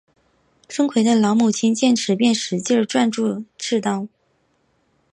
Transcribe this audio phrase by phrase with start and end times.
[0.67, 4.07] 孙奎的老母亲见此便使劲攥住刺刀。